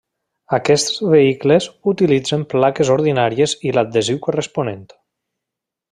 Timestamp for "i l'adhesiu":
3.71-4.21